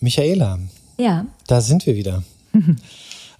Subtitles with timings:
[0.00, 0.58] Michaela.
[0.98, 1.26] Ja.
[1.46, 2.22] Da sind wir wieder.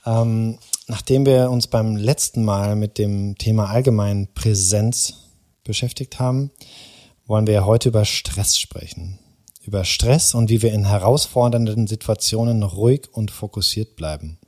[0.07, 5.15] ähm, nachdem wir uns beim letzten Mal mit dem Thema allgemein Präsenz
[5.65, 6.51] beschäftigt haben,
[7.27, 9.19] wollen wir heute über Stress sprechen.
[9.63, 14.39] Über Stress und wie wir in herausfordernden Situationen ruhig und fokussiert bleiben.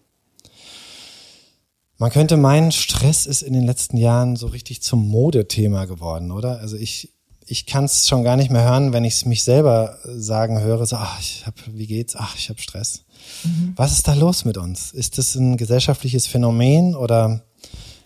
[1.99, 6.59] Man könnte meinen, Stress ist in den letzten Jahren so richtig zum Modethema geworden, oder?
[6.59, 7.13] Also ich,
[7.53, 10.87] ich kann es schon gar nicht mehr hören, wenn ich es mich selber sagen höre,
[10.87, 12.17] so, ach, ich hab, wie geht's?
[12.17, 13.05] Ach, ich habe Stress.
[13.45, 13.75] Mhm.
[13.77, 14.91] Was ist da los mit uns?
[14.93, 17.45] Ist das ein gesellschaftliches Phänomen oder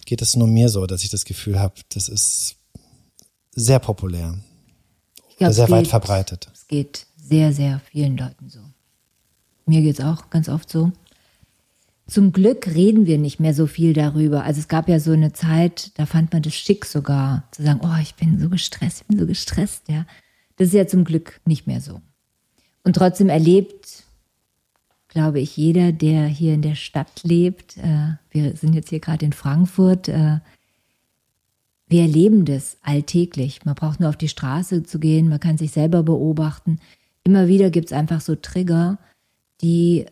[0.04, 2.56] geht es nur mir so, dass ich das Gefühl habe, das ist
[3.52, 4.36] sehr populär,
[5.38, 6.48] glaub, sehr weit geht, verbreitet?
[6.52, 8.58] Es geht sehr, sehr vielen Leuten so.
[9.64, 10.90] Mir geht's auch ganz oft so.
[12.06, 14.44] Zum Glück reden wir nicht mehr so viel darüber.
[14.44, 17.80] Also es gab ja so eine Zeit, da fand man das schick sogar, zu sagen,
[17.82, 20.06] oh, ich bin so gestresst, ich bin so gestresst, ja.
[20.56, 22.00] Das ist ja zum Glück nicht mehr so.
[22.84, 24.04] Und trotzdem erlebt,
[25.08, 29.26] glaube ich, jeder, der hier in der Stadt lebt, äh, wir sind jetzt hier gerade
[29.26, 30.38] in Frankfurt, äh,
[31.88, 33.64] wir erleben das alltäglich.
[33.64, 36.78] Man braucht nur auf die Straße zu gehen, man kann sich selber beobachten.
[37.24, 38.98] Immer wieder gibt es einfach so Trigger,
[39.60, 40.06] die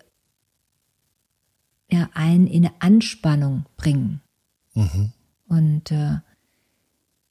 [1.94, 4.20] ja einen in eine Anspannung bringen.
[4.74, 5.12] Mhm.
[5.48, 6.18] Und äh,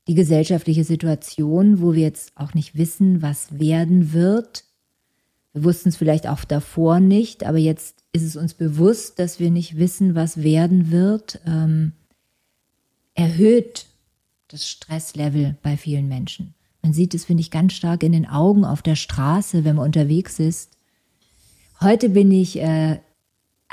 [0.07, 4.65] die gesellschaftliche Situation, wo wir jetzt auch nicht wissen, was werden wird.
[5.53, 9.51] Wir wussten es vielleicht auch davor nicht, aber jetzt ist es uns bewusst, dass wir
[9.51, 11.93] nicht wissen, was werden wird, ähm,
[13.13, 13.85] erhöht
[14.47, 16.53] das Stresslevel bei vielen Menschen.
[16.81, 19.85] Man sieht es, finde ich, ganz stark in den Augen auf der Straße, wenn man
[19.85, 20.77] unterwegs ist.
[21.79, 22.99] Heute bin ich äh,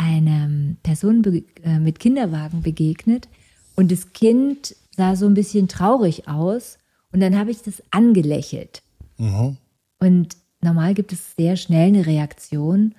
[0.01, 0.49] einer
[0.83, 1.23] Person
[1.63, 3.29] äh, mit Kinderwagen begegnet
[3.77, 6.79] und das Kind sah so ein bisschen traurig aus
[7.13, 8.83] und dann habe ich das angelächelt.
[9.19, 9.59] Mhm.
[9.99, 12.95] Und normal gibt es sehr schnell eine Reaktion.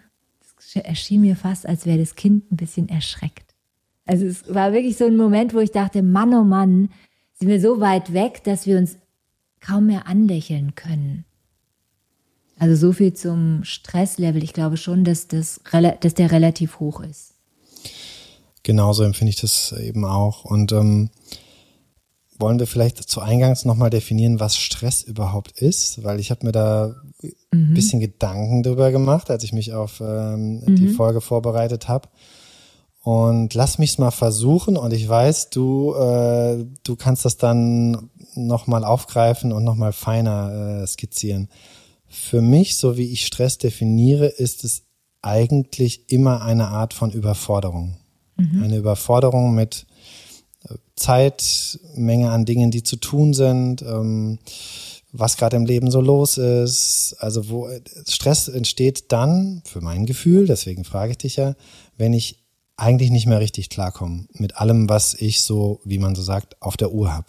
[0.57, 3.55] Es erschien mir fast, als wäre das Kind ein bisschen erschreckt.
[4.05, 6.89] Also es war wirklich so ein Moment, wo ich dachte, Mann, oh Mann,
[7.33, 8.97] sind wir so weit weg, dass wir uns
[9.59, 11.25] kaum mehr anlächeln können.
[12.61, 14.43] Also so viel zum Stresslevel.
[14.43, 15.61] Ich glaube schon, dass, das,
[15.99, 17.33] dass der relativ hoch ist.
[18.61, 20.45] Genauso empfinde ich das eben auch.
[20.45, 21.09] Und ähm,
[22.37, 26.03] wollen wir vielleicht zu Eingangs nochmal definieren, was Stress überhaupt ist?
[26.03, 27.33] Weil ich habe mir da mhm.
[27.51, 30.75] ein bisschen Gedanken darüber gemacht, als ich mich auf ähm, mhm.
[30.75, 32.09] die Folge vorbereitet habe.
[33.01, 38.83] Und lass mich's mal versuchen und ich weiß, du, äh, du kannst das dann nochmal
[38.83, 41.49] aufgreifen und nochmal feiner äh, skizzieren.
[42.11, 44.83] Für mich, so wie ich Stress definiere, ist es
[45.21, 47.97] eigentlich immer eine Art von Überforderung.
[48.35, 48.63] Mhm.
[48.63, 49.85] Eine Überforderung mit
[50.67, 54.39] äh, Zeit, Menge an Dingen, die zu tun sind, ähm,
[55.13, 57.15] was gerade im Leben so los ist.
[57.19, 61.55] Also wo äh, Stress entsteht dann, für mein Gefühl, deswegen frage ich dich ja,
[61.97, 62.43] wenn ich
[62.75, 66.75] eigentlich nicht mehr richtig klarkomme mit allem, was ich so, wie man so sagt, auf
[66.75, 67.27] der Uhr habe.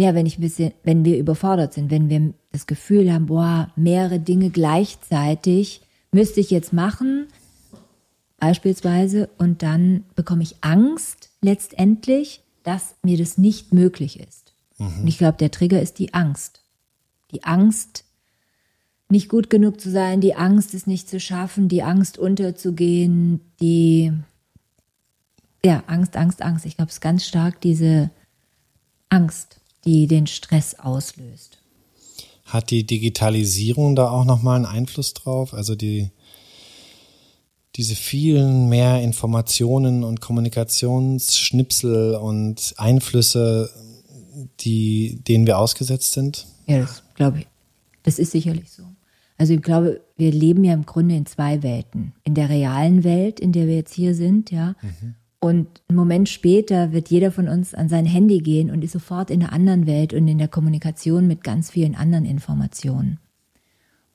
[0.00, 3.70] Ja, wenn ich ein bisschen, wenn wir überfordert sind, wenn wir das Gefühl haben, boah,
[3.76, 7.26] mehrere Dinge gleichzeitig müsste ich jetzt machen,
[8.38, 14.54] beispielsweise, und dann bekomme ich Angst letztendlich, dass mir das nicht möglich ist.
[14.78, 15.02] Mhm.
[15.02, 16.62] Und ich glaube, der Trigger ist die Angst.
[17.30, 18.04] Die Angst,
[19.10, 24.14] nicht gut genug zu sein, die Angst, es nicht zu schaffen, die Angst unterzugehen, die,
[25.62, 26.64] ja, Angst, Angst, Angst.
[26.64, 28.08] Ich glaube, es ist ganz stark diese
[29.10, 31.58] Angst die den Stress auslöst.
[32.44, 35.54] Hat die Digitalisierung da auch nochmal einen Einfluss drauf?
[35.54, 36.10] Also die,
[37.76, 43.70] diese vielen mehr Informationen und Kommunikationsschnipsel und Einflüsse,
[44.60, 46.46] die, denen wir ausgesetzt sind?
[46.66, 47.46] Ja, das glaube ich.
[48.02, 48.82] Das ist sicherlich so.
[49.36, 52.12] Also ich glaube, wir leben ja im Grunde in zwei Welten.
[52.24, 55.14] In der realen Welt, in der wir jetzt hier sind, ja, mhm.
[55.40, 59.30] Und einen Moment später wird jeder von uns an sein Handy gehen und ist sofort
[59.30, 63.18] in einer anderen Welt und in der Kommunikation mit ganz vielen anderen Informationen.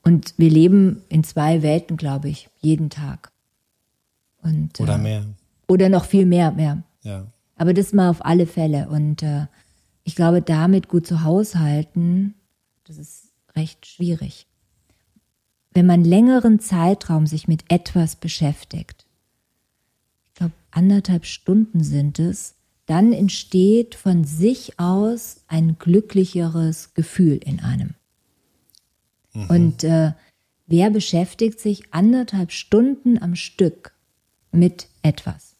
[0.04, 3.32] Und wir leben in zwei Welten, glaube ich, jeden Tag.
[4.40, 5.24] Und, oder äh, mehr.
[5.66, 6.84] Oder noch viel mehr, mehr.
[7.02, 7.26] Ja.
[7.56, 8.88] Aber das mal auf alle Fälle.
[8.88, 9.46] Und äh,
[10.04, 12.34] ich glaube, damit gut zu haushalten,
[12.84, 14.46] das ist recht schwierig.
[15.72, 19.05] Wenn man längeren Zeitraum sich mit etwas beschäftigt,
[20.76, 27.94] anderthalb Stunden sind es, dann entsteht von sich aus ein glücklicheres Gefühl in einem.
[29.32, 29.46] Mhm.
[29.50, 30.12] Und äh,
[30.66, 33.92] wer beschäftigt sich anderthalb Stunden am Stück
[34.52, 35.56] mit etwas?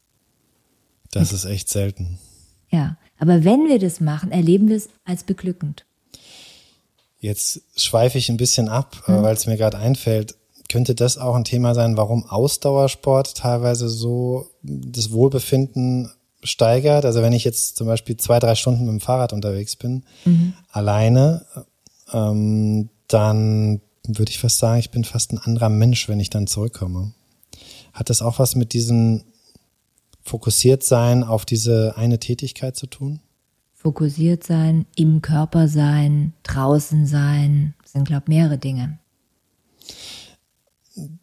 [1.10, 2.18] Das mit, ist echt selten.
[2.70, 5.86] Ja, aber wenn wir das machen, erleben wir es als beglückend.
[7.18, 9.22] Jetzt schweife ich ein bisschen ab, mhm.
[9.22, 10.36] weil es mir gerade einfällt
[10.68, 16.10] könnte das auch ein Thema sein, warum Ausdauersport teilweise so das Wohlbefinden
[16.42, 17.04] steigert?
[17.04, 20.54] Also wenn ich jetzt zum Beispiel zwei, drei Stunden mit dem Fahrrad unterwegs bin, mhm.
[20.70, 21.44] alleine,
[22.12, 26.46] ähm, dann würde ich fast sagen, ich bin fast ein anderer Mensch, wenn ich dann
[26.46, 27.12] zurückkomme.
[27.92, 29.24] Hat das auch was mit diesem
[30.22, 33.20] fokussiert sein auf diese eine Tätigkeit zu tun?
[33.74, 38.98] Fokussiert sein, im Körper sein, draußen sein, sind, glaube ich, mehrere Dinge.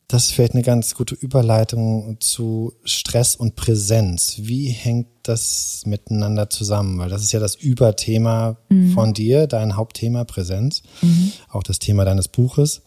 [0.08, 4.36] Das ist vielleicht eine ganz gute Überleitung zu Stress und Präsenz.
[4.38, 7.00] Wie hängt das miteinander zusammen?
[7.00, 8.92] Weil das ist ja das Überthema mhm.
[8.92, 11.32] von dir, dein Hauptthema Präsenz, mhm.
[11.50, 12.84] auch das Thema deines Buches.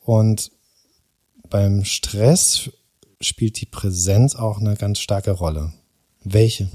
[0.00, 0.50] Und
[1.50, 2.70] beim Stress
[3.20, 5.74] spielt die Präsenz auch eine ganz starke Rolle.
[6.24, 6.70] Welche?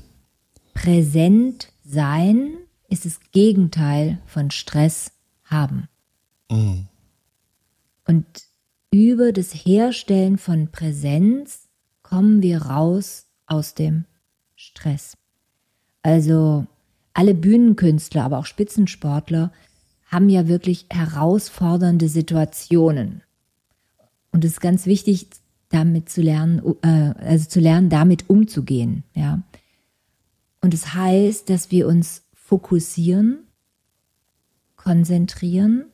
[0.75, 2.57] Präsent sein
[2.89, 5.11] ist das Gegenteil von Stress
[5.45, 5.87] haben.
[6.51, 6.87] Mhm.
[8.05, 8.25] Und
[8.91, 11.67] über das Herstellen von Präsenz
[12.03, 14.05] kommen wir raus aus dem
[14.55, 15.17] Stress.
[16.01, 16.65] Also
[17.13, 19.51] alle Bühnenkünstler, aber auch Spitzensportler
[20.05, 23.23] haben ja wirklich herausfordernde Situationen.
[24.31, 25.27] Und es ist ganz wichtig,
[25.69, 29.41] damit zu lernen, äh, also zu lernen, damit umzugehen, ja.
[30.61, 33.39] Und es das heißt, dass wir uns fokussieren,
[34.75, 35.85] konzentrieren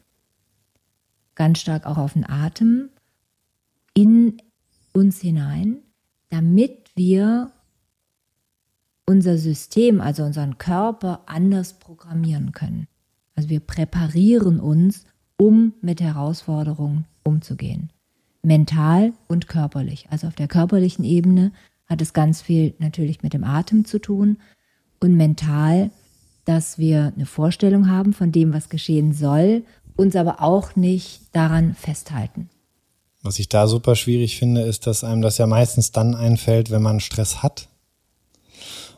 [1.36, 2.90] ganz stark auch auf den Atem
[3.94, 4.38] in
[4.94, 5.78] uns hinein,
[6.30, 7.52] damit wir
[9.06, 12.88] unser System, also unseren Körper anders programmieren können.
[13.36, 15.06] Also wir präparieren uns,
[15.38, 17.90] um mit Herausforderungen umzugehen.
[18.44, 20.08] Mental und körperlich.
[20.10, 21.52] Also auf der körperlichen Ebene
[21.88, 24.38] hat es ganz viel natürlich mit dem Atem zu tun
[25.00, 25.92] und mental,
[26.46, 29.64] dass wir eine Vorstellung haben von dem, was geschehen soll
[29.96, 32.50] uns aber auch nicht daran festhalten.
[33.22, 36.82] Was ich da super schwierig finde, ist, dass einem das ja meistens dann einfällt, wenn
[36.82, 37.70] man Stress hat.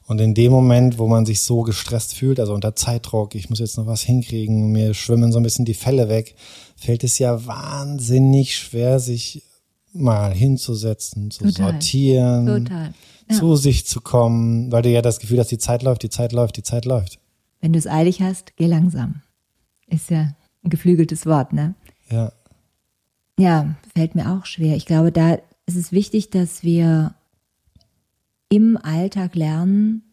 [0.07, 3.59] Und in dem Moment, wo man sich so gestresst fühlt, also unter Zeitdruck, ich muss
[3.59, 6.35] jetzt noch was hinkriegen, mir schwimmen so ein bisschen die Fälle weg,
[6.75, 9.43] fällt es ja wahnsinnig schwer, sich
[9.93, 11.71] mal hinzusetzen, zu Total.
[11.71, 12.93] sortieren, Total.
[13.29, 13.35] Ja.
[13.37, 16.31] zu sich zu kommen, weil du ja das Gefühl hast, die Zeit läuft, die Zeit
[16.33, 17.19] läuft, die Zeit läuft.
[17.61, 19.21] Wenn du es eilig hast, geh langsam.
[19.87, 21.75] Ist ja ein geflügeltes Wort, ne?
[22.09, 22.31] Ja.
[23.37, 24.75] Ja, fällt mir auch schwer.
[24.75, 27.15] Ich glaube, da ist es wichtig, dass wir
[28.49, 30.03] im Alltag lernen,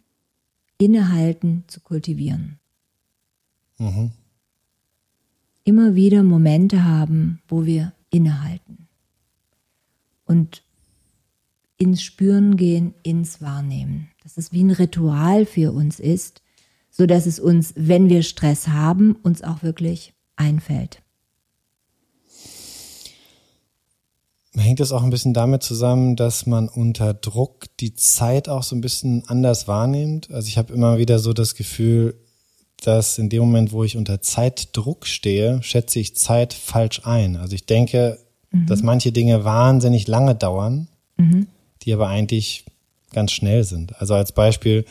[0.78, 2.58] innehalten zu kultivieren.
[3.78, 4.10] Mhm.
[5.64, 8.88] Immer wieder Momente haben, wo wir innehalten.
[10.24, 10.62] Und
[11.76, 14.08] ins Spüren gehen, ins Wahrnehmen.
[14.22, 16.42] Dass es wie ein Ritual für uns ist,
[16.90, 21.00] so dass es uns, wenn wir Stress haben, uns auch wirklich einfällt.
[24.54, 28.76] Hängt das auch ein bisschen damit zusammen, dass man unter Druck die Zeit auch so
[28.76, 30.30] ein bisschen anders wahrnimmt?
[30.30, 32.14] Also ich habe immer wieder so das Gefühl,
[32.84, 37.36] dass in dem Moment, wo ich unter Zeitdruck stehe, schätze ich Zeit falsch ein.
[37.36, 38.18] Also ich denke,
[38.50, 38.66] mhm.
[38.66, 41.46] dass manche Dinge wahnsinnig lange dauern, mhm.
[41.82, 42.66] die aber eigentlich
[43.12, 43.98] ganz schnell sind.
[44.00, 44.84] Also als Beispiel,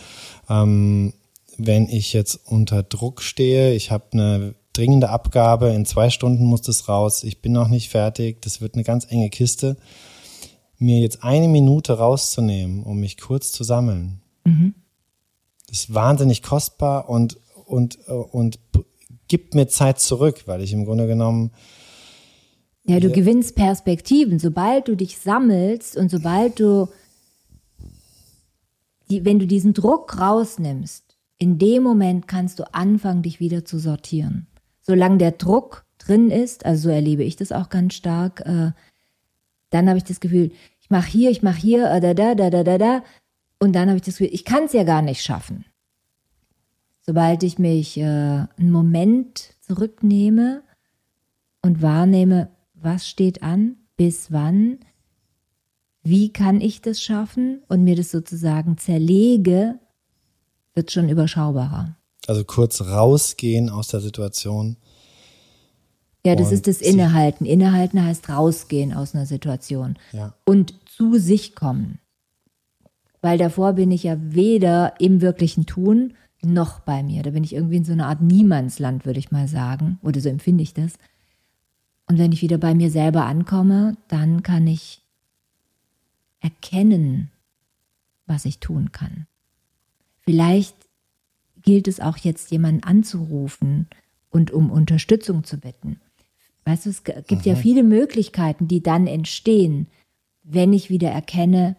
[0.49, 1.13] ähm,
[1.57, 6.61] wenn ich jetzt unter Druck stehe, ich habe eine dringende Abgabe, in zwei Stunden muss
[6.61, 9.77] das raus, ich bin noch nicht fertig, das wird eine ganz enge Kiste.
[10.77, 14.73] Mir jetzt eine Minute rauszunehmen, um mich kurz zu sammeln, mhm.
[15.69, 18.59] ist wahnsinnig kostbar und, und, und
[19.27, 21.51] gibt mir Zeit zurück, weil ich im Grunde genommen
[22.83, 24.39] ja, du gewinnst Perspektiven.
[24.39, 26.87] Sobald du dich sammelst und sobald du,
[29.11, 33.77] die, wenn du diesen Druck rausnimmst, in dem Moment kannst du anfangen, dich wieder zu
[33.77, 34.47] sortieren
[34.81, 38.71] solange der Druck drin ist, also so erlebe ich das auch ganz stark, äh,
[39.69, 42.49] dann habe ich das Gefühl, ich mache hier, ich mache hier, äh, da, da, da,
[42.49, 43.03] da, da, da,
[43.59, 45.65] und dann habe ich das Gefühl, ich kann es ja gar nicht schaffen.
[47.01, 50.63] Sobald ich mich äh, einen Moment zurücknehme
[51.61, 54.79] und wahrnehme, was steht an, bis wann,
[56.03, 59.79] wie kann ich das schaffen und mir das sozusagen zerlege,
[60.73, 61.97] wird schon überschaubarer.
[62.27, 64.77] Also kurz rausgehen aus der Situation.
[66.25, 67.45] Ja, das ist das Innehalten.
[67.45, 70.35] Innehalten heißt rausgehen aus einer Situation ja.
[70.45, 71.99] und zu sich kommen.
[73.21, 76.13] Weil davor bin ich ja weder im wirklichen Tun
[76.43, 77.23] noch bei mir.
[77.23, 79.99] Da bin ich irgendwie in so einer Art Niemandsland, würde ich mal sagen.
[80.03, 80.93] Oder so empfinde ich das.
[82.07, 85.01] Und wenn ich wieder bei mir selber ankomme, dann kann ich
[86.39, 87.31] erkennen,
[88.25, 89.27] was ich tun kann.
[90.19, 90.75] Vielleicht
[91.63, 93.87] gilt es auch jetzt, jemanden anzurufen
[94.29, 95.99] und um Unterstützung zu bitten.
[96.65, 97.51] Weißt du, es gibt mhm.
[97.51, 99.87] ja viele Möglichkeiten, die dann entstehen,
[100.43, 101.75] wenn ich wieder erkenne,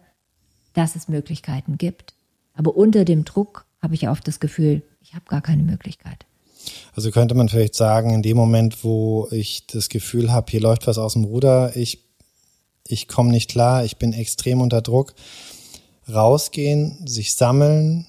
[0.73, 2.13] dass es Möglichkeiten gibt.
[2.53, 6.25] Aber unter dem Druck habe ich oft das Gefühl, ich habe gar keine Möglichkeit.
[6.95, 10.87] Also könnte man vielleicht sagen, in dem Moment, wo ich das Gefühl habe, hier läuft
[10.87, 11.99] was aus dem Ruder, ich,
[12.87, 15.13] ich komme nicht klar, ich bin extrem unter Druck,
[16.11, 18.05] rausgehen, sich sammeln,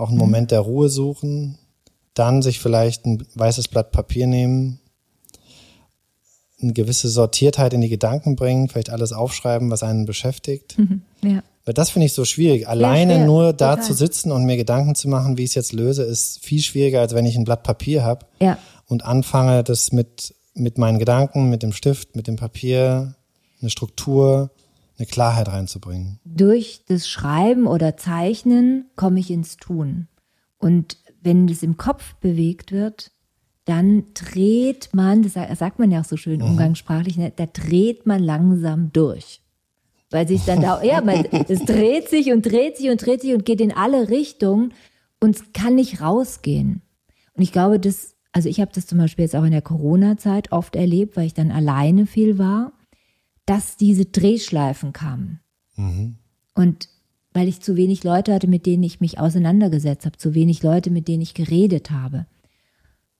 [0.00, 0.18] auch einen.
[0.18, 1.58] Moment der Ruhe suchen,
[2.14, 4.80] dann sich vielleicht ein weißes Blatt Papier nehmen,
[6.62, 10.78] eine gewisse Sortiertheit in die Gedanken bringen, vielleicht alles aufschreiben, was einen beschäftigt.
[10.78, 11.42] Mhm, ja.
[11.64, 12.68] Weil das finde ich so schwierig.
[12.68, 13.86] Alleine schwer, nur da total.
[13.86, 17.00] zu sitzen und mir Gedanken zu machen, wie ich es jetzt löse, ist viel schwieriger,
[17.00, 18.58] als wenn ich ein Blatt Papier habe ja.
[18.86, 23.14] und anfange, das mit, mit meinen Gedanken, mit dem Stift, mit dem Papier,
[23.60, 24.50] eine Struktur,
[25.00, 26.20] eine Klarheit reinzubringen.
[26.24, 30.08] Durch das Schreiben oder Zeichnen komme ich ins Tun.
[30.58, 33.10] Und wenn es im Kopf bewegt wird,
[33.64, 36.50] dann dreht man, das sagt man ja auch so schön mhm.
[36.50, 39.42] umgangssprachlich, ne, da dreht man langsam durch.
[40.10, 43.32] Weil sich dann da, ja, man, es dreht sich und dreht sich und dreht sich
[43.32, 44.74] und geht in alle Richtungen
[45.20, 46.82] und es kann nicht rausgehen.
[47.34, 50.52] Und ich glaube, das, also ich habe das zum Beispiel jetzt auch in der Corona-Zeit
[50.52, 52.72] oft erlebt, weil ich dann alleine viel war,
[53.50, 55.40] dass diese Drehschleifen kamen.
[55.74, 56.18] Mhm.
[56.54, 56.88] Und
[57.32, 60.90] weil ich zu wenig Leute hatte, mit denen ich mich auseinandergesetzt habe, zu wenig Leute,
[60.90, 62.26] mit denen ich geredet habe.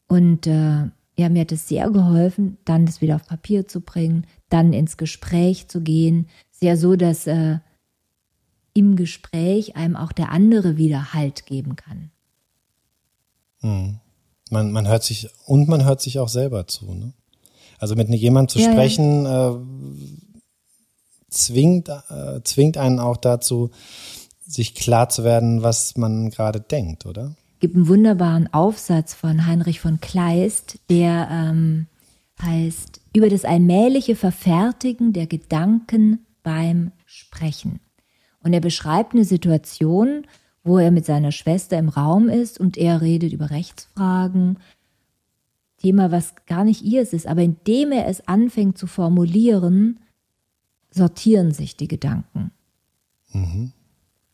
[0.07, 0.85] Und äh,
[1.19, 4.97] ja, mir hat es sehr geholfen, dann das wieder auf Papier zu bringen, dann ins
[4.97, 6.29] Gespräch zu gehen.
[6.53, 7.59] Sehr so, dass äh,
[8.73, 12.13] im Gespräch einem auch der andere wieder Halt geben kann.
[13.63, 13.99] Hm.
[14.49, 16.95] Man, man hört sich und man hört sich auch selber zu.
[16.95, 17.15] Ne?
[17.81, 19.51] Also mit jemandem zu ja, sprechen ja.
[19.51, 19.57] Äh,
[21.31, 23.71] zwingt äh, zwingt einen auch dazu,
[24.47, 27.35] sich klar zu werden, was man gerade denkt, oder?
[27.61, 31.87] gibt einen wunderbaren Aufsatz von Heinrich von Kleist, der ähm,
[32.43, 37.81] heißt über das allmähliche Verfertigen der Gedanken beim Sprechen.
[38.43, 40.27] Und er beschreibt eine Situation,
[40.65, 44.59] wo er mit seiner Schwester im Raum ist und er redet über Rechtsfragen,
[45.81, 49.99] Thema, was gar nicht ihrs ist, aber indem er es anfängt zu formulieren,
[50.91, 52.53] sortieren sich die Gedanken.
[53.33, 53.73] Mhm.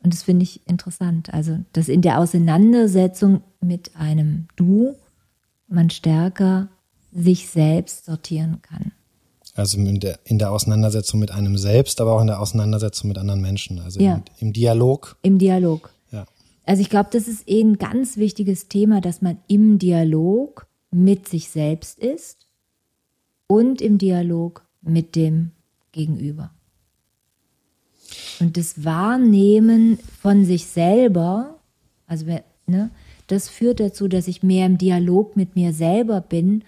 [0.03, 1.33] Und das finde ich interessant.
[1.33, 4.95] Also, dass in der Auseinandersetzung mit einem Du
[5.69, 6.69] man stärker
[7.12, 8.93] sich selbst sortieren kann.
[9.55, 13.19] Also in der, in der Auseinandersetzung mit einem selbst, aber auch in der Auseinandersetzung mit
[13.19, 13.79] anderen Menschen.
[13.81, 14.17] Also ja.
[14.17, 15.17] im, im Dialog.
[15.23, 15.91] Im Dialog.
[16.12, 16.26] Ja.
[16.67, 21.28] Also ich glaube, das ist eh ein ganz wichtiges Thema, dass man im Dialog mit
[21.28, 22.47] sich selbst ist
[23.47, 25.50] und im Dialog mit dem
[25.93, 26.50] Gegenüber.
[28.40, 31.59] Und das Wahrnehmen von sich selber,
[32.07, 32.26] also
[32.66, 32.90] ne,
[33.26, 36.62] das führt dazu, dass ich mehr im Dialog mit mir selber bin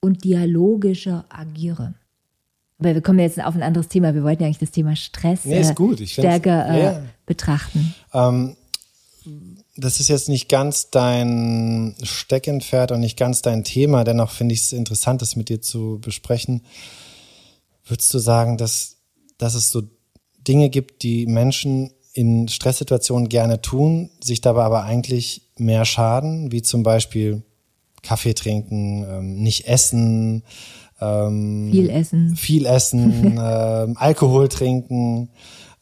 [0.00, 1.94] und dialogischer agiere.
[2.78, 4.12] Aber wir kommen jetzt auf ein anderes Thema.
[4.14, 7.02] Wir wollten ja eigentlich das Thema Stress nee, äh, stärker äh, ja.
[7.26, 7.94] betrachten.
[8.12, 8.56] Ähm,
[9.76, 14.04] das ist jetzt nicht ganz dein Steckenpferd und nicht ganz dein Thema.
[14.04, 16.62] Dennoch finde ich es interessant, das mit dir zu besprechen.
[17.86, 18.98] Würdest du sagen, dass,
[19.38, 19.82] dass es so
[20.46, 26.62] Dinge gibt, die Menschen in Stresssituationen gerne tun, sich dabei aber eigentlich mehr schaden, wie
[26.62, 27.42] zum Beispiel
[28.02, 30.42] Kaffee trinken, ähm, nicht essen,
[31.00, 35.30] ähm, viel essen, viel essen, ähm, Alkohol trinken.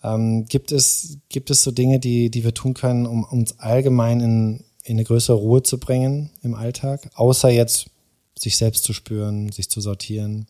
[0.03, 4.21] Ähm, gibt es gibt es so Dinge, die die wir tun können, um uns allgemein
[4.21, 7.91] in in eine größere Ruhe zu bringen im Alltag, außer jetzt
[8.39, 10.47] sich selbst zu spüren, sich zu sortieren?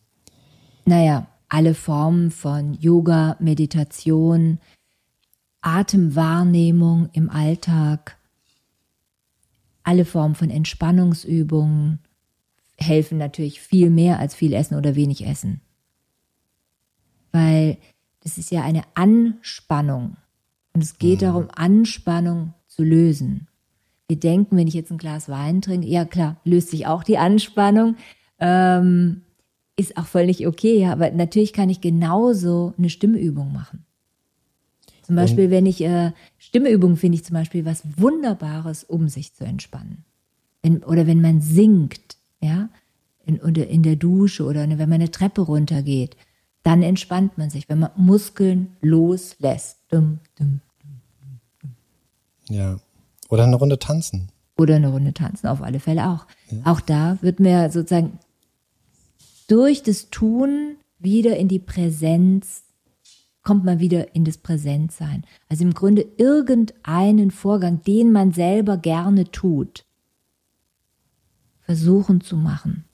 [0.85, 4.59] Naja, alle Formen von Yoga, Meditation,
[5.61, 8.17] Atemwahrnehmung im Alltag,
[9.83, 11.99] alle Formen von Entspannungsübungen
[12.77, 15.61] helfen natürlich viel mehr als viel Essen oder wenig Essen.
[17.31, 17.77] Weil
[18.23, 20.17] das ist ja eine Anspannung.
[20.73, 21.25] Und es geht mhm.
[21.25, 23.47] darum, Anspannung zu lösen.
[24.07, 27.17] Wir denken, wenn ich jetzt ein Glas Wein trinke, ja klar, löst sich auch die
[27.17, 27.95] Anspannung.
[28.39, 29.21] Ähm,
[29.77, 33.85] ist auch völlig okay, ja, aber natürlich kann ich genauso eine Stimmübung machen.
[35.01, 39.43] Zum Beispiel, wenn ich äh, Stimmübungen finde ich zum Beispiel was Wunderbares, um sich zu
[39.43, 40.05] entspannen.
[40.61, 42.69] Wenn, oder wenn man singt, ja,
[43.25, 46.15] in, in der Dusche oder wenn man eine Treppe runtergeht,
[46.63, 49.79] dann entspannt man sich, wenn man Muskeln loslässt.
[49.89, 52.77] Dum, dum, dum, ja.
[53.29, 54.29] Oder eine Runde tanzen.
[54.57, 56.27] Oder eine Runde tanzen, auf alle Fälle auch.
[56.51, 56.59] Ja.
[56.65, 58.19] Auch da wird mir sozusagen
[59.47, 62.63] durch das Tun wieder in die Präsenz,
[63.43, 65.25] kommt man wieder in das Präsentsein.
[65.49, 69.85] Also im Grunde irgendeinen Vorgang, den man selber gerne tut,
[71.61, 72.85] versuchen zu machen.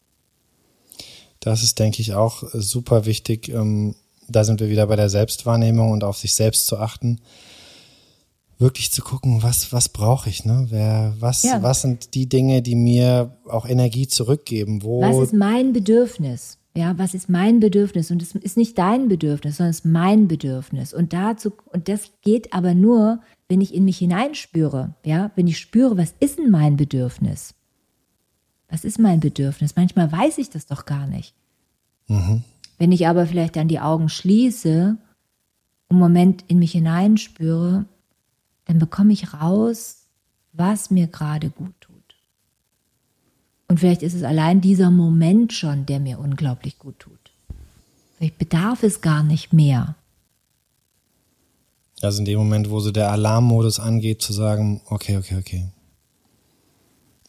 [1.39, 3.49] Das ist, denke ich, auch super wichtig.
[3.49, 3.95] Ähm,
[4.27, 7.19] da sind wir wieder bei der Selbstwahrnehmung und auf sich selbst zu achten.
[8.59, 10.65] Wirklich zu gucken, was, was brauche ich, ne?
[10.69, 11.61] Wer, was, ja.
[11.61, 14.81] was sind die Dinge, die mir auch Energie zurückgeben?
[14.81, 16.57] Wo was ist mein Bedürfnis?
[16.75, 18.11] Ja, was ist mein Bedürfnis?
[18.11, 20.93] Und es ist nicht dein Bedürfnis, sondern es ist mein Bedürfnis.
[20.93, 24.95] Und dazu, und das geht aber nur, wenn ich in mich hineinspüre.
[25.05, 27.55] Ja, wenn ich spüre, was ist denn mein Bedürfnis?
[28.69, 29.75] Was ist mein Bedürfnis?
[29.75, 31.33] Manchmal weiß ich das doch gar nicht.
[32.07, 32.43] Mhm.
[32.77, 34.97] Wenn ich aber vielleicht dann die Augen schließe,
[35.89, 37.85] einen Moment in mich hineinspüre,
[38.65, 40.03] dann bekomme ich raus,
[40.51, 41.93] was mir gerade gut tut.
[43.67, 47.13] Und vielleicht ist es allein dieser Moment schon, der mir unglaublich gut tut.
[48.17, 49.95] Vielleicht bedarf es gar nicht mehr.
[52.01, 55.67] Also in dem Moment, wo so der Alarmmodus angeht, zu sagen, okay, okay, okay.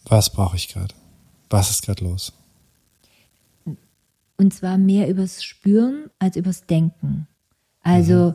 [0.04, 0.95] Was brauche ich gerade?
[1.50, 2.33] Was ist gerade los?
[4.37, 7.26] Und zwar mehr übers Spüren als übers Denken.
[7.83, 8.35] Also mhm.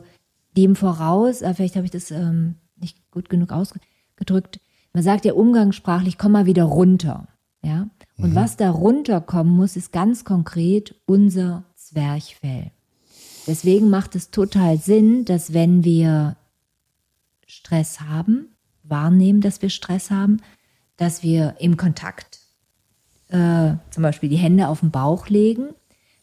[0.56, 4.60] dem voraus, äh, vielleicht habe ich das ähm, nicht gut genug ausgedrückt,
[4.92, 7.26] man sagt ja umgangssprachlich, komm mal wieder runter.
[7.62, 7.88] Ja?
[8.16, 8.34] Und mhm.
[8.34, 12.70] was da runterkommen muss, ist ganz konkret unser Zwerchfell.
[13.46, 16.36] Deswegen macht es total Sinn, dass wenn wir
[17.46, 18.48] Stress haben,
[18.82, 20.40] wahrnehmen, dass wir Stress haben,
[20.96, 22.43] dass wir im Kontakt
[23.34, 25.70] äh, zum Beispiel die Hände auf den Bauch legen,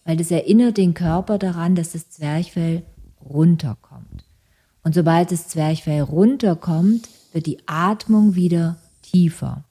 [0.06, 2.84] weil das erinnert den Körper daran, dass das Zwerchfell
[3.24, 4.26] runterkommt.
[4.84, 9.66] Und sobald das Zwerchfell runterkommt, wird die Atmung wieder tiefer.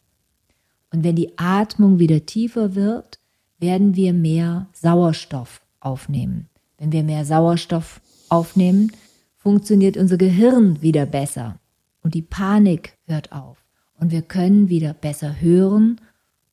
[0.92, 3.18] Und wenn die Atmung wieder tiefer wird,
[3.58, 6.48] werden wir mehr Sauerstoff aufnehmen.
[6.78, 8.92] Wenn wir mehr Sauerstoff aufnehmen,
[9.36, 11.58] funktioniert unser Gehirn wieder besser
[12.02, 13.64] und die Panik hört auf
[13.98, 16.00] und wir können wieder besser hören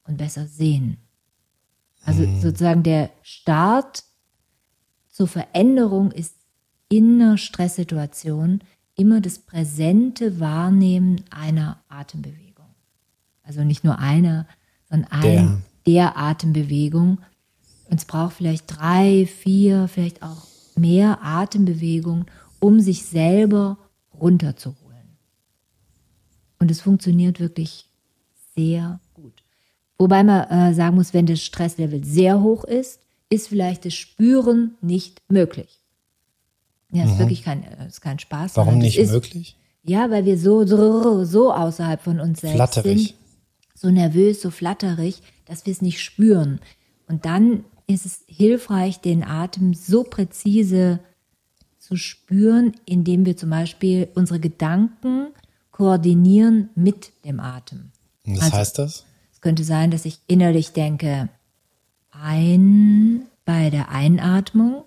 [0.08, 0.98] und besser sehen.
[2.06, 2.42] Also mhm.
[2.42, 4.04] sozusagen der Start
[5.10, 6.36] zur Veränderung ist
[6.90, 8.62] in einer Stresssituation
[8.96, 12.66] immer das präsente Wahrnehmen einer Atembewegung.
[13.44, 14.48] Also nicht nur einer,
[14.90, 17.20] sondern ein, der, der Atembewegung.
[17.90, 22.26] Und es braucht vielleicht drei, vier, vielleicht auch mehr Atembewegungen,
[22.60, 23.78] um sich selber
[24.14, 25.18] runterzuholen.
[26.60, 27.90] Und es funktioniert wirklich
[28.56, 29.00] sehr
[30.00, 34.76] Wobei man äh, sagen muss, wenn das Stresslevel sehr hoch ist, ist vielleicht das Spüren
[34.82, 35.80] nicht möglich.
[36.92, 37.12] Ja, mhm.
[37.12, 38.56] ist wirklich kein, äh, ist kein Spaß.
[38.56, 39.58] Warum nicht ist, möglich?
[39.84, 43.08] Ja, weil wir so, so, so außerhalb von uns selbst flatterig.
[43.08, 43.16] sind.
[43.74, 46.60] So nervös, so flatterig, dass wir es nicht spüren.
[47.08, 51.00] Und dann ist es hilfreich, den Atem so präzise
[51.78, 55.28] zu spüren, indem wir zum Beispiel unsere Gedanken
[55.72, 57.92] koordinieren mit dem Atem.
[58.26, 59.06] Und was also, heißt das?
[59.38, 61.30] Es könnte sein, dass ich innerlich denke,
[62.10, 64.84] ein bei der Einatmung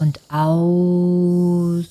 [0.00, 1.86] und aus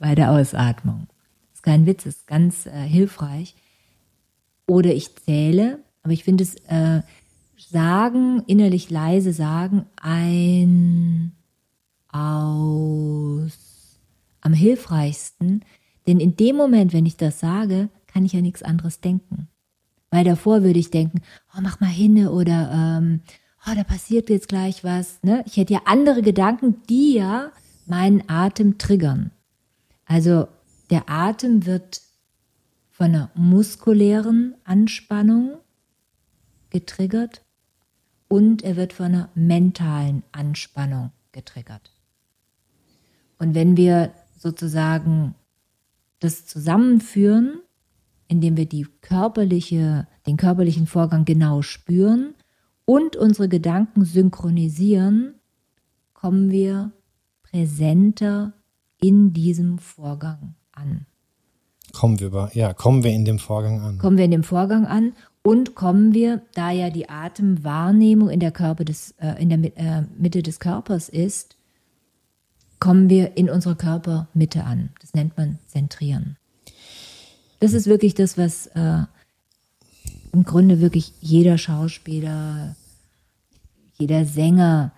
[0.00, 1.06] bei der Ausatmung.
[1.50, 3.54] Das ist kein Witz, ist ganz äh, hilfreich.
[4.66, 7.02] Oder ich zähle, aber ich finde es äh,
[7.56, 11.30] sagen, innerlich leise sagen, ein,
[12.08, 14.00] aus,
[14.40, 15.64] am hilfreichsten.
[16.08, 19.48] Denn in dem Moment, wenn ich das sage, kann ich ja nichts anderes denken.
[20.08, 21.20] Weil davor würde ich denken,
[21.54, 23.20] oh, mach mal hin oder ähm,
[23.66, 25.22] oh, da passiert jetzt gleich was.
[25.22, 25.44] Ne?
[25.46, 27.52] Ich hätte ja andere Gedanken, die ja
[27.84, 29.32] meinen Atem triggern.
[30.06, 30.48] Also
[30.88, 32.00] der Atem wird
[32.88, 35.58] von einer muskulären Anspannung
[36.70, 37.42] getriggert
[38.28, 41.92] und er wird von einer mentalen Anspannung getriggert.
[43.36, 45.34] Und wenn wir sozusagen
[46.20, 47.60] das zusammenführen,
[48.28, 52.34] indem wir die körperliche, den körperlichen Vorgang genau spüren
[52.84, 55.34] und unsere Gedanken synchronisieren,
[56.14, 56.92] kommen wir
[57.42, 58.52] präsenter
[59.00, 61.06] in diesem Vorgang an.
[61.92, 63.98] Kommen wir ja, kommen wir in dem Vorgang an.
[63.98, 65.12] Kommen wir in dem Vorgang an
[65.42, 70.02] und kommen wir, da ja die Atemwahrnehmung in der Körper des, äh, in der äh,
[70.18, 71.56] Mitte des Körpers ist,
[72.80, 74.90] kommen wir in unserer Körpermitte an.
[75.00, 76.36] Das nennt man Zentrieren.
[77.60, 79.02] Das ist wirklich das, was äh,
[80.32, 82.76] im Grunde wirklich jeder Schauspieler,
[83.98, 84.92] jeder Sänger,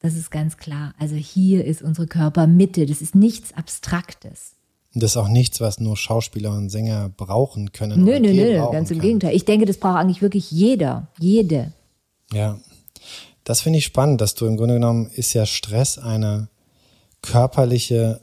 [0.00, 0.94] das ist ganz klar.
[0.98, 2.86] Also hier ist unsere Körpermitte.
[2.86, 4.52] Das ist nichts Abstraktes.
[4.94, 8.02] Das ist auch nichts, was nur Schauspieler und Sänger brauchen können.
[8.02, 9.06] Nö, nö, nö, ganz im kann.
[9.06, 9.36] Gegenteil.
[9.36, 11.72] Ich denke, das braucht eigentlich wirklich jeder, jede.
[12.32, 12.58] Ja,
[13.44, 16.48] das finde ich spannend, dass du im Grunde genommen ist ja Stress eine
[17.20, 18.20] körperliche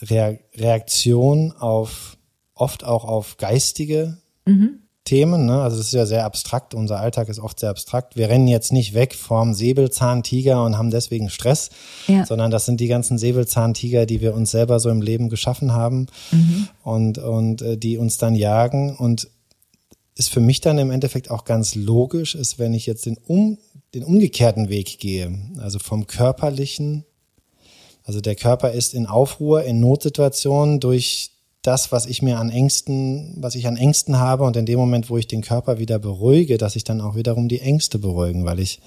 [0.00, 2.17] Reaktion auf
[2.60, 4.80] oft auch auf geistige mhm.
[5.04, 5.46] Themen.
[5.46, 5.62] Ne?
[5.62, 6.74] Also das ist ja sehr abstrakt.
[6.74, 8.16] Unser Alltag ist oft sehr abstrakt.
[8.16, 11.70] Wir rennen jetzt nicht weg vom Säbelzahntiger und haben deswegen Stress,
[12.06, 12.26] ja.
[12.26, 16.08] sondern das sind die ganzen Säbelzahntiger, die wir uns selber so im Leben geschaffen haben
[16.30, 16.68] mhm.
[16.82, 18.94] und, und äh, die uns dann jagen.
[18.96, 19.28] Und
[20.14, 23.56] ist für mich dann im Endeffekt auch ganz logisch, ist, wenn ich jetzt den, um,
[23.94, 27.04] den umgekehrten Weg gehe, also vom körperlichen,
[28.04, 31.30] also der Körper ist in Aufruhr, in Notsituationen durch
[31.68, 35.10] das, was ich mir an Ängsten, was ich an Ängsten habe und in dem Moment,
[35.10, 38.58] wo ich den Körper wieder beruhige, dass ich dann auch wiederum die Ängste beruhigen, weil
[38.58, 38.80] ich,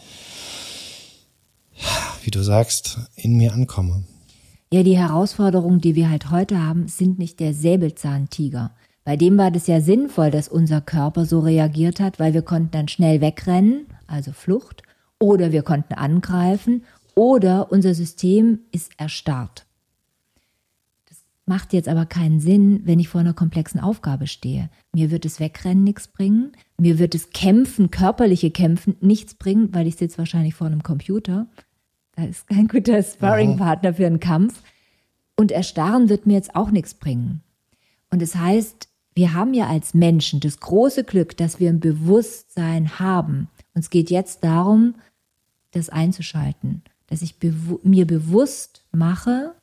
[2.24, 4.04] wie du sagst, in mir ankomme.
[4.74, 8.72] Ja, die Herausforderungen, die wir halt heute haben, sind nicht der Säbelzahntiger.
[9.04, 12.72] Bei dem war das ja sinnvoll, dass unser Körper so reagiert hat, weil wir konnten
[12.72, 14.82] dann schnell wegrennen, also Flucht,
[15.20, 19.68] oder wir konnten angreifen, oder unser System ist erstarrt
[21.52, 24.70] macht jetzt aber keinen Sinn, wenn ich vor einer komplexen Aufgabe stehe.
[24.94, 26.54] Mir wird es Wegrennen nichts bringen.
[26.80, 31.48] Mir wird es Kämpfen, körperliche Kämpfen nichts bringen, weil ich sitze wahrscheinlich vor einem Computer.
[32.16, 34.64] Da ist kein guter Sparringpartner für einen Kampf.
[35.36, 37.42] Und Erstarren wird mir jetzt auch nichts bringen.
[38.12, 42.98] Und das heißt, wir haben ja als Menschen das große Glück, dass wir ein Bewusstsein
[42.98, 43.50] haben.
[43.74, 44.96] Und es geht jetzt darum,
[45.72, 49.54] das einzuschalten, dass ich bewu mir bewusst mache,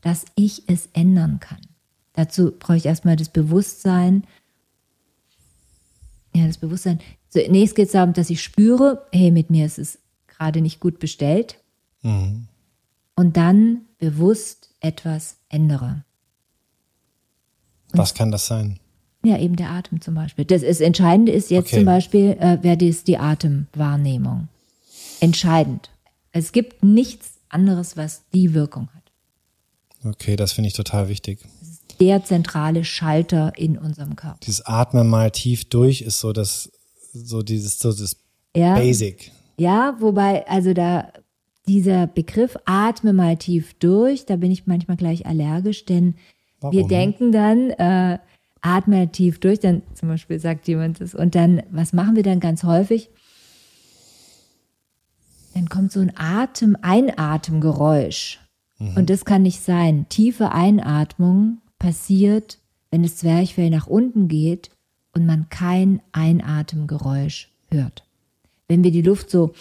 [0.00, 1.60] dass ich es ändern kann.
[2.12, 4.24] Dazu brauche ich erstmal das Bewusstsein.
[6.34, 7.00] Ja, das Bewusstsein.
[7.28, 10.98] Zunächst geht es darum, dass ich spüre, hey, mit mir ist es gerade nicht gut
[10.98, 11.58] bestellt.
[12.02, 12.48] Mhm.
[13.14, 16.04] Und dann bewusst etwas ändere.
[17.92, 18.78] Und Was kann das sein?
[19.24, 20.44] Ja, eben der Atem zum Beispiel.
[20.44, 21.76] Das ist, Entscheidende ist jetzt okay.
[21.76, 24.48] zum Beispiel, äh, wäre das die Atemwahrnehmung.
[25.20, 25.90] Entscheidend.
[26.30, 28.97] Es gibt nichts anderes, was die Wirkung hat.
[30.04, 31.40] Okay, das finde ich total wichtig.
[31.60, 34.38] Das ist der zentrale Schalter in unserem Körper.
[34.44, 36.70] Dieses Atmen mal tief durch ist so das,
[37.12, 38.16] so dieses, so das
[38.56, 38.74] ja.
[38.76, 39.32] Basic.
[39.56, 41.12] Ja, wobei, also da,
[41.66, 46.14] dieser Begriff atme mal tief durch, da bin ich manchmal gleich allergisch, denn
[46.60, 46.76] Warum?
[46.76, 48.18] wir denken dann, äh,
[48.60, 52.40] atme tief durch, dann zum Beispiel sagt jemand das, und dann, was machen wir dann
[52.40, 53.10] ganz häufig?
[55.54, 58.38] Dann kommt so ein Atem, Einatemgeräusch.
[58.78, 58.96] Mhm.
[58.96, 60.06] Und das kann nicht sein.
[60.08, 62.58] Tiefe Einatmung passiert,
[62.90, 64.70] wenn das Zwerchfell nach unten geht
[65.14, 68.04] und man kein Einatemgeräusch hört.
[68.66, 69.52] Wenn wir die Luft so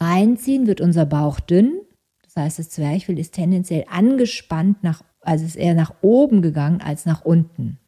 [0.00, 1.80] reinziehen, wird unser Bauch dünn.
[2.22, 7.06] Das heißt, das Zwerchfell ist tendenziell angespannt nach, also ist eher nach oben gegangen als
[7.06, 7.78] nach unten.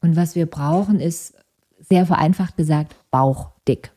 [0.00, 1.34] Und was wir brauchen, ist
[1.80, 3.92] sehr vereinfacht gesagt Bauchdick.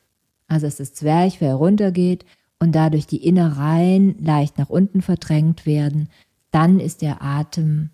[0.47, 2.25] Also, dass das Zwerchfell runtergeht,
[2.59, 6.09] und dadurch die Innereien leicht nach unten verdrängt werden,
[6.51, 7.89] dann ist der Atem,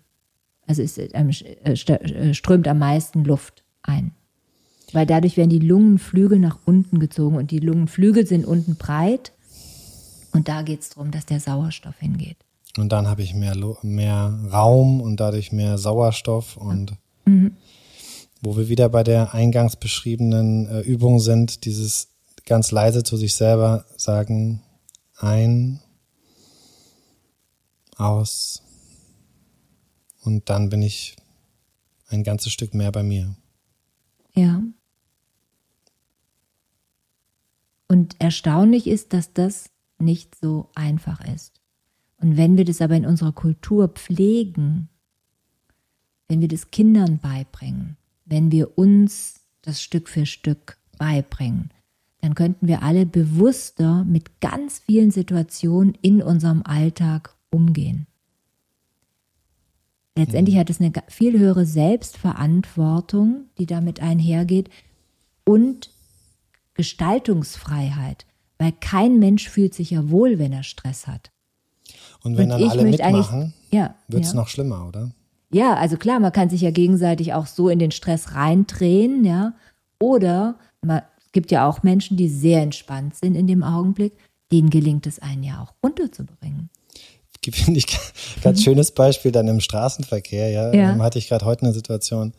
[0.66, 4.12] also ist, äh, äh, strömt am meisten Luft ein.
[4.92, 9.32] Weil dadurch werden die Lungenflügel nach unten gezogen und die Lungenflügel sind unten breit
[10.32, 12.36] und da geht es darum, dass der Sauerstoff hingeht.
[12.76, 16.92] Und dann habe ich mehr, mehr Raum und dadurch mehr Sauerstoff und
[17.24, 17.52] mhm.
[18.42, 22.08] wo wir wieder bei der eingangs beschriebenen äh, Übung sind, dieses
[22.46, 24.62] ganz leise zu sich selber sagen,
[25.18, 25.80] ein,
[27.96, 28.62] aus
[30.22, 31.16] und dann bin ich
[32.08, 33.36] ein ganzes Stück mehr bei mir.
[34.34, 34.62] Ja.
[37.88, 41.60] Und erstaunlich ist, dass das nicht so einfach ist.
[42.18, 44.88] Und wenn wir das aber in unserer Kultur pflegen,
[46.28, 51.70] wenn wir das Kindern beibringen, wenn wir uns das Stück für Stück beibringen,
[52.20, 58.06] dann könnten wir alle bewusster mit ganz vielen Situationen in unserem Alltag umgehen.
[60.16, 60.60] Letztendlich mhm.
[60.60, 64.70] hat es eine viel höhere Selbstverantwortung, die damit einhergeht
[65.44, 65.90] und
[66.74, 68.26] Gestaltungsfreiheit,
[68.58, 71.30] weil kein Mensch fühlt sich ja wohl, wenn er Stress hat.
[72.22, 74.36] Und wenn und dann alle mitmachen, ja, wird es ja.
[74.36, 75.10] noch schlimmer, oder?
[75.52, 79.54] Ja, also klar, man kann sich ja gegenseitig auch so in den Stress reindrehen, ja.
[80.00, 81.02] Oder man,
[81.36, 84.14] gibt ja auch Menschen, die sehr entspannt sind in dem Augenblick.
[84.50, 86.70] Denen gelingt es einen ja auch runterzubringen.
[87.52, 87.86] Finde ich
[88.42, 90.48] ganz schönes Beispiel dann im Straßenverkehr.
[90.48, 90.92] Ja, ja.
[90.92, 92.32] Ähm, hatte ich gerade heute eine Situation,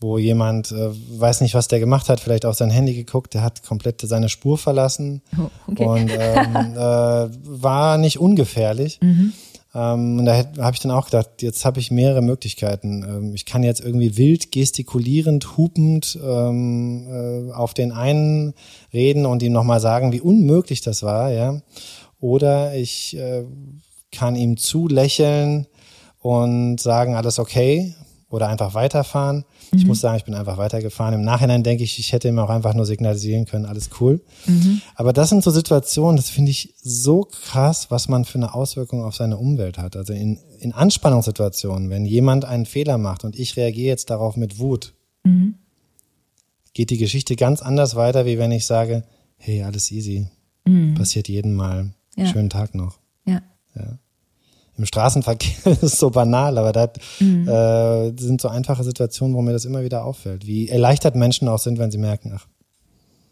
[0.00, 3.42] wo jemand, äh, weiß nicht, was der gemacht hat, vielleicht auf sein Handy geguckt, der
[3.42, 5.84] hat komplett seine Spur verlassen oh, okay.
[5.84, 7.30] und ähm, äh,
[7.62, 8.98] war nicht ungefährlich.
[9.00, 9.32] Mhm.
[9.74, 13.02] Ähm, und da habe ich dann auch gedacht, jetzt habe ich mehrere Möglichkeiten.
[13.02, 18.54] Ähm, ich kann jetzt irgendwie wild gestikulierend, hupend ähm, äh, auf den einen
[18.92, 21.60] reden und ihm nochmal sagen, wie unmöglich das war, ja.
[22.20, 23.44] Oder ich äh,
[24.12, 25.66] kann ihm zulächeln
[26.20, 27.94] und sagen, alles okay.
[28.34, 29.44] Oder einfach weiterfahren.
[29.70, 29.78] Mhm.
[29.78, 31.14] Ich muss sagen, ich bin einfach weitergefahren.
[31.14, 34.20] Im Nachhinein denke ich, ich hätte ihm auch einfach nur signalisieren können, alles cool.
[34.46, 34.80] Mhm.
[34.96, 39.04] Aber das sind so Situationen, das finde ich so krass, was man für eine Auswirkung
[39.04, 39.96] auf seine Umwelt hat.
[39.96, 44.58] Also in, in Anspannungssituationen, wenn jemand einen Fehler macht und ich reagiere jetzt darauf mit
[44.58, 45.54] Wut, mhm.
[46.72, 49.04] geht die Geschichte ganz anders weiter, wie wenn ich sage,
[49.36, 50.26] hey, alles easy.
[50.64, 50.94] Mhm.
[50.94, 51.94] Passiert jeden Mal.
[52.16, 52.26] Ja.
[52.26, 52.98] Schönen Tag noch.
[53.26, 53.42] Ja.
[53.76, 53.98] ja
[54.76, 57.48] im Straßenverkehr ist es so banal, aber das mhm.
[57.48, 61.58] äh, sind so einfache Situationen, wo mir das immer wieder auffällt, wie erleichtert Menschen auch
[61.58, 62.46] sind, wenn sie merken, ach.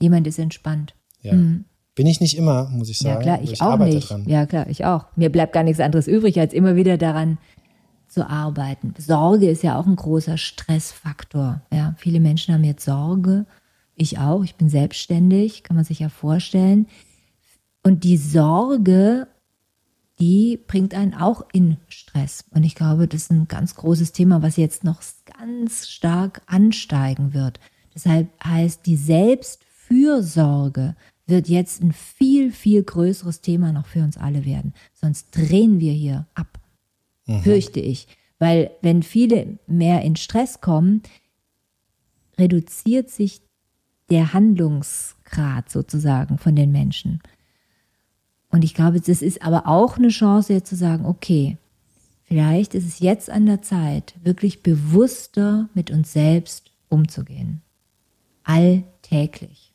[0.01, 0.95] Jemand ist entspannt.
[1.21, 1.35] Ja.
[1.35, 1.65] Mhm.
[1.95, 3.17] Bin ich nicht immer, muss ich sagen.
[3.17, 4.09] Ja klar, ich, ich auch nicht.
[4.09, 4.25] Dran.
[4.27, 5.05] Ja klar, ich auch.
[5.15, 7.39] Mir bleibt gar nichts anderes übrig, als immer wieder daran
[8.09, 8.95] zu arbeiten.
[8.99, 11.61] Sorge ist ja auch ein großer Stressfaktor.
[11.73, 13.47] Ja, viele Menschen haben jetzt Sorge.
[13.95, 14.43] Ich auch.
[14.43, 16.87] Ich bin selbstständig, kann man sich ja vorstellen.
[17.83, 19.29] Und die Sorge
[20.23, 22.45] die bringt einen auch in Stress.
[22.51, 25.03] Und ich glaube, das ist ein ganz großes Thema, was jetzt noch
[25.37, 27.59] ganz stark ansteigen wird.
[27.93, 30.95] Deshalb heißt die Selbstfürsorge
[31.27, 34.75] wird jetzt ein viel, viel größeres Thema noch für uns alle werden.
[34.95, 36.61] Sonst drehen wir hier ab,
[37.27, 37.43] mhm.
[37.43, 38.07] fürchte ich.
[38.39, 41.03] Weil wenn viele mehr in Stress kommen,
[42.39, 43.41] reduziert sich
[44.09, 47.21] der Handlungsgrad sozusagen von den Menschen.
[48.53, 51.57] Und ich glaube, das ist aber auch eine Chance, jetzt zu sagen, okay,
[52.23, 57.63] vielleicht ist es jetzt an der Zeit, wirklich bewusster mit uns selbst umzugehen.
[58.45, 59.73] Alltäglich.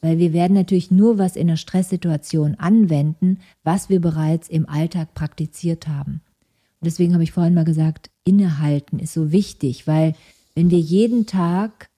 [0.00, 5.12] Weil wir werden natürlich nur was in einer Stresssituation anwenden, was wir bereits im Alltag
[5.12, 6.22] praktiziert haben.
[6.80, 10.14] Und deswegen habe ich vorhin mal gesagt, innehalten ist so wichtig, weil
[10.54, 11.88] wenn wir jeden Tag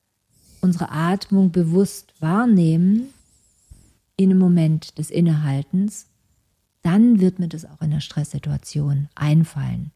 [0.61, 3.11] unsere Atmung bewusst wahrnehmen,
[4.19, 6.09] in einem Moment des Innehaltens,
[6.83, 9.93] dann wird mir das auch in der Stresssituation einfallen.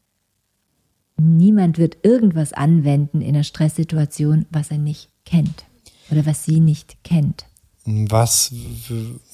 [1.17, 5.65] Niemand wird irgendwas anwenden in einer Stresssituation, was er nicht kennt
[6.09, 7.45] oder was sie nicht kennt.
[7.85, 8.53] Was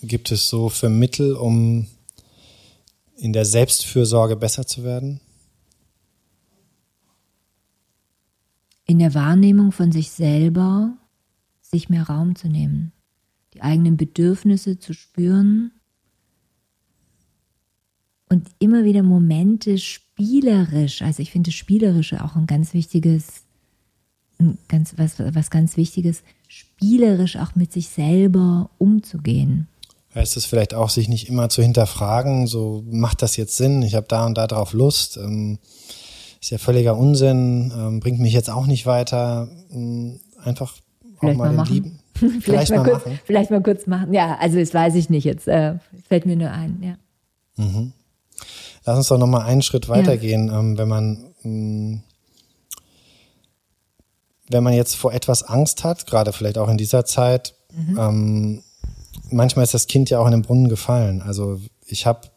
[0.01, 1.87] gibt es so für Mittel, um
[3.15, 5.21] in der Selbstfürsorge besser zu werden?
[8.85, 10.97] In der Wahrnehmung von sich selber
[11.61, 12.91] sich mehr Raum zu nehmen
[13.53, 15.71] die eigenen Bedürfnisse zu spüren
[18.29, 23.43] und immer wieder Momente spielerisch, also ich finde spielerische auch ein ganz wichtiges,
[24.39, 29.67] ein ganz, was, was ganz wichtiges, spielerisch auch mit sich selber umzugehen.
[30.13, 33.95] Heißt es vielleicht auch, sich nicht immer zu hinterfragen, so macht das jetzt Sinn, ich
[33.95, 35.59] habe da und da drauf Lust, ähm,
[36.41, 40.75] ist ja völliger Unsinn, ähm, bringt mich jetzt auch nicht weiter, ähm, einfach
[41.19, 41.99] vielleicht auch mal, mal den Lieben.
[42.19, 43.19] vielleicht, vielleicht, mal, kurz, machen.
[43.25, 44.13] vielleicht mal kurz machen.
[44.13, 45.47] Ja, also das weiß ich nicht jetzt.
[45.47, 45.75] Äh,
[46.07, 47.63] fällt mir nur ein, ja.
[47.63, 47.93] Mhm.
[48.85, 50.59] Lass uns doch noch mal einen Schritt weitergehen, ja.
[50.59, 52.03] ähm, wenn man mh, mm,
[54.49, 57.99] wenn man jetzt vor etwas Angst hat, gerade vielleicht auch in dieser Zeit, mhm.
[57.99, 58.63] ähm,
[59.29, 61.21] manchmal ist das Kind ja auch in den Brunnen gefallen.
[61.21, 62.27] Also ich habe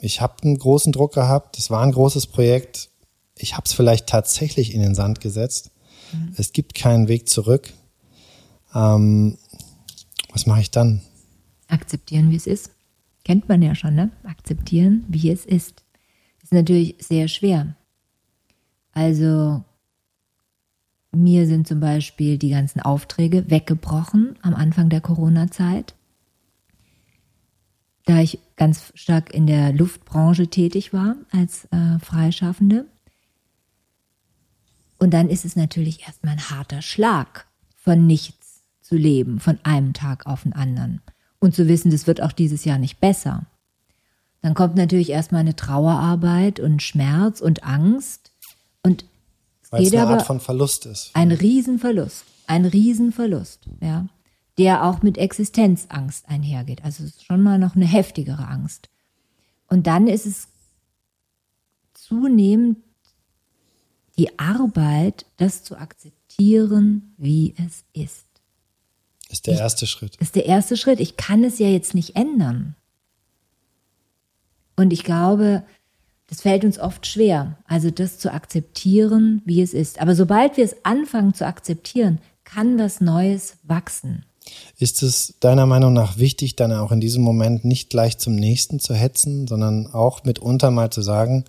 [0.00, 2.88] ich hab einen großen Druck gehabt, das war ein großes Projekt.
[3.36, 5.70] Ich habe es vielleicht tatsächlich in den Sand gesetzt.
[6.12, 6.34] Mhm.
[6.36, 7.72] Es gibt keinen Weg zurück.
[8.74, 9.38] Ähm,
[10.32, 11.00] was mache ich dann?
[11.68, 12.70] Akzeptieren, wie es ist.
[13.24, 14.10] Kennt man ja schon, ne?
[14.24, 15.84] Akzeptieren, wie es ist.
[16.42, 17.76] Ist natürlich sehr schwer.
[18.92, 19.62] Also
[21.12, 25.94] mir sind zum Beispiel die ganzen Aufträge weggebrochen am Anfang der Corona-Zeit.
[28.04, 32.86] Da ich ganz stark in der Luftbranche tätig war als äh, Freischaffende.
[34.98, 38.37] Und dann ist es natürlich erstmal ein harter Schlag, von nichts
[38.88, 41.02] zu leben, von einem Tag auf den anderen.
[41.38, 43.44] Und zu wissen, das wird auch dieses Jahr nicht besser.
[44.40, 48.32] Dann kommt natürlich erstmal eine Trauerarbeit und Schmerz und Angst.
[48.82, 49.04] Und
[49.70, 51.10] Weil es eine Art von Verlust ist.
[51.12, 52.24] Ein Riesenverlust.
[52.46, 54.06] Ein Riesenverlust, ja.
[54.56, 56.82] Der auch mit Existenzangst einhergeht.
[56.82, 58.88] Also es ist schon mal noch eine heftigere Angst.
[59.68, 60.48] Und dann ist es
[61.92, 62.78] zunehmend
[64.16, 68.27] die Arbeit, das zu akzeptieren, wie es ist.
[69.28, 70.16] Ist der erste ich, Schritt.
[70.16, 71.00] Ist der erste Schritt.
[71.00, 72.74] Ich kann es ja jetzt nicht ändern.
[74.76, 75.64] Und ich glaube,
[76.28, 80.00] das fällt uns oft schwer, also das zu akzeptieren, wie es ist.
[80.00, 84.24] Aber sobald wir es anfangen zu akzeptieren, kann was Neues wachsen.
[84.78, 88.80] Ist es deiner Meinung nach wichtig, dann auch in diesem Moment nicht gleich zum nächsten
[88.80, 91.44] zu hetzen, sondern auch mitunter mal zu sagen,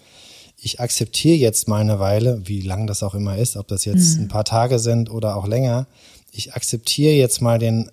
[0.58, 4.16] ich akzeptiere jetzt mal eine Weile, wie lang das auch immer ist, ob das jetzt
[4.16, 4.24] hm.
[4.24, 5.88] ein paar Tage sind oder auch länger,
[6.32, 7.92] ich akzeptiere jetzt mal den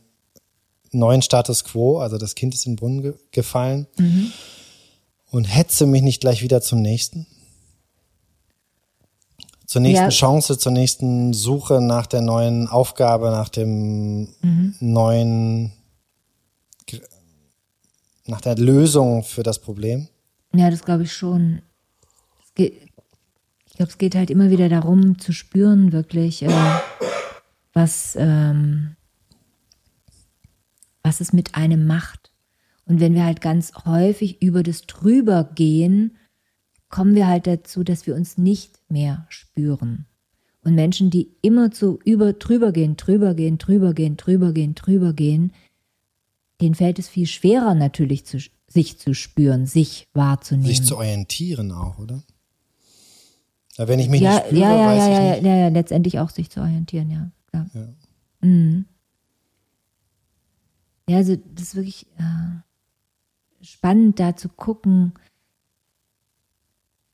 [0.92, 4.32] neuen Status quo, also das Kind ist in den Brunnen ge gefallen mhm.
[5.30, 7.26] und hetze mich nicht gleich wieder zum nächsten.
[9.66, 10.08] zur nächsten ja.
[10.10, 14.74] Chance, zur nächsten Suche nach der neuen Aufgabe, nach dem mhm.
[14.80, 15.72] neuen,
[18.26, 20.08] nach der Lösung für das Problem?
[20.54, 21.62] Ja, das glaube ich schon.
[22.54, 22.74] Geht,
[23.66, 26.48] ich glaube, es geht halt immer wieder darum, zu spüren, wirklich, äh,
[27.76, 28.96] was, ähm,
[31.02, 32.32] was es mit einem macht.
[32.86, 36.16] Und wenn wir halt ganz häufig über das drüber gehen,
[36.88, 40.06] kommen wir halt dazu, dass wir uns nicht mehr spüren.
[40.64, 45.12] Und Menschen, die immer zu über drüber gehen, drüber gehen, drüber gehen, drüber gehen, drüber
[45.12, 45.52] gehen,
[46.62, 50.66] denen fällt es viel schwerer natürlich zu, sich zu spüren, sich wahrzunehmen.
[50.66, 52.22] Sich zu orientieren auch, oder?
[53.76, 55.44] Ja, wenn ich mich ja, nicht spüre, ja, ja, weiß ja, ich ja, nicht.
[55.44, 57.30] ja, ja, letztendlich auch sich zu orientieren, ja.
[57.56, 57.88] Ja, Ja.
[58.40, 58.84] mhm.
[61.08, 65.12] ja also das ist wirklich äh, spannend, da zu gucken,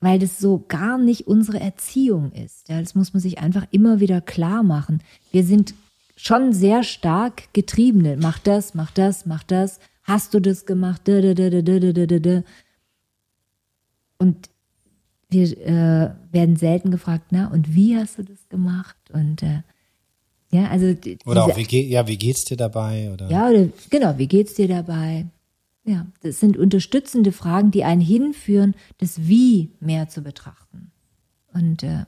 [0.01, 2.69] weil das so gar nicht unsere Erziehung ist.
[2.69, 5.01] Ja, das muss man sich einfach immer wieder klar machen.
[5.31, 5.75] Wir sind
[6.17, 8.17] schon sehr stark Getriebene.
[8.21, 9.79] Mach das, mach das, mach das.
[10.03, 11.09] Hast du das gemacht?
[11.09, 11.39] Und
[15.29, 18.97] wir äh, werden selten gefragt, na, und wie hast du das gemacht?
[19.13, 19.63] Und äh,
[20.53, 23.11] ja, also die- Oder auch, wie, ge ja, wie geht's dir dabei?
[23.13, 23.31] Oder?
[23.31, 25.27] ja, oder genau, wie geht's dir dabei?
[25.85, 30.93] Ja, das sind unterstützende Fragen, die einen hinführen, das Wie mehr zu betrachten.
[31.53, 32.05] Und äh,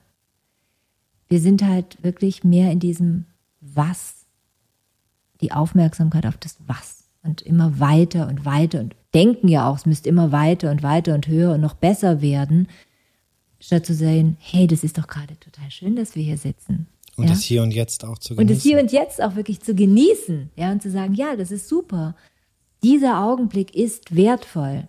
[1.28, 3.24] wir sind halt wirklich mehr in diesem
[3.60, 4.26] Was,
[5.40, 9.86] die Aufmerksamkeit auf das Was und immer weiter und weiter und denken ja auch, es
[9.86, 12.68] müsste immer weiter und weiter und höher und noch besser werden,
[13.58, 16.86] statt zu sehen, hey, das ist doch gerade total schön, dass wir hier sitzen.
[17.16, 17.30] Und ja?
[17.30, 18.56] das Hier und Jetzt auch zu Und genießen.
[18.56, 21.68] das Hier und Jetzt auch wirklich zu genießen, ja, und zu sagen, ja, das ist
[21.68, 22.14] super.
[22.82, 24.88] Dieser Augenblick ist wertvoll.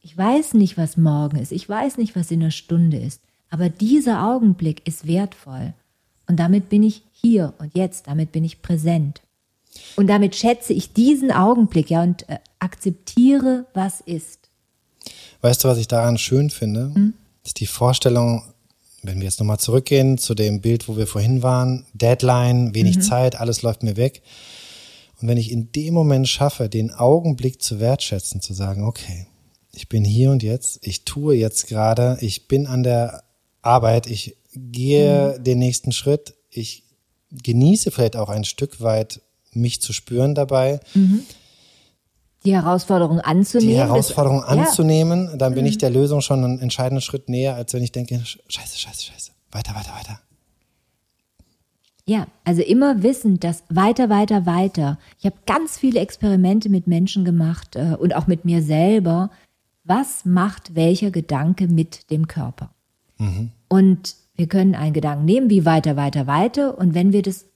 [0.00, 1.52] Ich weiß nicht, was morgen ist.
[1.52, 3.20] Ich weiß nicht, was in einer Stunde ist.
[3.50, 5.74] Aber dieser Augenblick ist wertvoll.
[6.28, 8.06] Und damit bin ich hier und jetzt.
[8.06, 9.20] Damit bin ich präsent.
[9.96, 14.48] Und damit schätze ich diesen Augenblick, ja, und äh, akzeptiere, was ist.
[15.42, 16.92] Weißt du, was ich daran schön finde?
[16.94, 17.14] Hm?
[17.44, 18.42] Ist die Vorstellung,
[19.06, 22.74] wenn wir jetzt nochmal zurückgehen zu dem Bild, wo wir vorhin waren, Deadline, Mhm.
[22.74, 24.22] wenig Zeit, alles läuft mir weg.
[25.20, 29.26] Und wenn ich in dem Moment schaffe, den Augenblick zu wertschätzen, zu sagen, okay,
[29.72, 33.24] ich bin hier und jetzt, ich tue jetzt gerade, ich bin an der
[33.62, 35.44] Arbeit, ich gehe Mhm.
[35.44, 36.84] den nächsten Schritt, ich
[37.30, 39.20] genieße vielleicht auch ein Stück weit,
[39.52, 40.80] mich zu spüren dabei,
[42.46, 43.70] Die Herausforderung anzunehmen.
[43.72, 44.54] die Herausforderung Ja.
[44.54, 44.60] Mhm.
[44.62, 48.20] anzunehmen, dann bin ich der Lösung schon einen entscheidenden Schritt näher, als wenn ich denke,
[48.24, 50.20] scheiße, scheiße, scheiße, weiter, weiter, weiter.
[52.08, 54.96] Ja, also immer wissen, dass weiter, weiter, weiter.
[55.18, 59.30] Ich habe ganz viele Experimente mit Menschen gemacht äh, und auch mit mir selber.
[59.82, 62.70] Was macht welcher Gedanke mit dem Körper?
[63.68, 66.76] Und wir können einen Gedanken nehmen, wie weiter, weiter, weiter.
[66.78, 67.46] Und wenn wir das,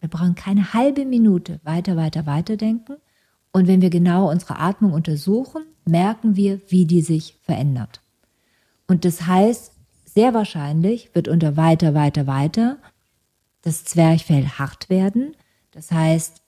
[0.00, 2.94] wir brauchen keine halbe Minute weiter, weiter, weiter denken.
[3.52, 8.00] Und wenn wir genau unsere Atmung untersuchen, merken wir, wie die sich verändert.
[8.86, 9.72] Und das heißt,
[10.04, 12.78] sehr wahrscheinlich wird unter weiter, weiter, weiter
[13.62, 15.36] das Zwerchfell hart werden.
[15.70, 16.42] Das heißt,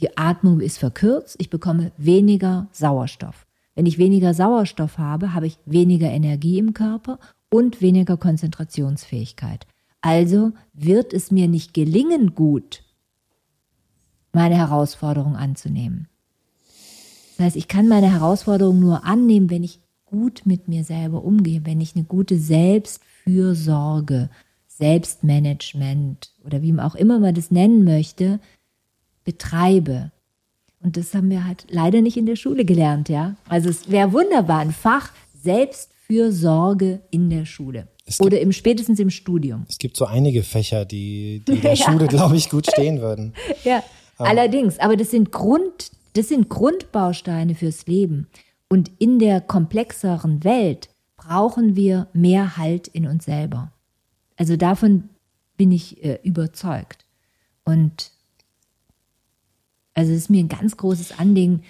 [0.00, 3.46] die Atmung ist verkürzt, ich bekomme weniger Sauerstoff.
[3.74, 7.18] Wenn ich weniger Sauerstoff habe, habe ich weniger Energie im Körper
[7.50, 9.66] und weniger Konzentrationsfähigkeit.
[10.00, 12.82] Also wird es mir nicht gelingen, gut
[14.32, 16.08] meine Herausforderung anzunehmen.
[17.36, 21.64] Das heißt, ich kann meine Herausforderung nur annehmen, wenn ich gut mit mir selber umgehe,
[21.64, 24.28] wenn ich eine gute Selbstfürsorge,
[24.68, 28.40] Selbstmanagement oder wie man auch immer man das nennen möchte,
[29.24, 30.10] betreibe.
[30.82, 33.36] Und das haben wir halt leider nicht in der Schule gelernt, ja.
[33.48, 37.88] Also es wäre wunderbar, ein Fach Selbstfürsorge in der Schule.
[38.04, 39.64] Gibt- Oder im spätestens im Studium.
[39.68, 41.90] Es gibt so einige Fächer, die, die der Ja.
[41.90, 43.32] Schule, glaube ich, gut stehen würden.
[43.64, 43.82] Ja,
[44.18, 48.28] allerdings, aber das sind Grund, das sind Grundbausteine fürs Leben.
[48.68, 53.72] Und in der komplexeren Welt brauchen wir mehr Halt in uns selber.
[54.36, 55.10] Also davon
[55.56, 57.04] bin ich äh, überzeugt.
[57.64, 58.12] Und
[59.94, 61.62] also es ist mir ein ganz großes Anliegen,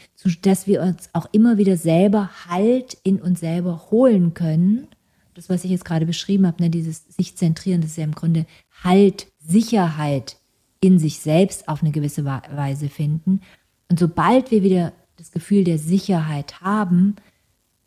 [0.42, 4.86] dass wir uns auch immer wieder selber Halt in uns selber holen können.
[5.34, 8.14] Das, was ich jetzt gerade beschrieben habe, ne, dieses sich zentrieren, das ist ja im
[8.14, 8.46] Grunde
[8.84, 10.36] Halt, Sicherheit
[10.80, 13.40] in sich selbst auf eine gewisse Weise finden.
[13.88, 17.16] Und sobald wir wieder das Gefühl der Sicherheit haben,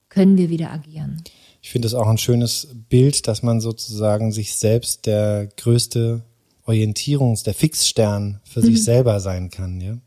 [0.10, 1.22] können wir wieder agieren.
[1.62, 6.24] Ich finde es auch ein schönes Bild, dass man sozusagen sich selbst der größte
[6.66, 8.66] Orientierungs-, der Fixstern für Mhm.
[8.66, 9.82] sich selber sein kann.
[9.82, 9.98] Ja?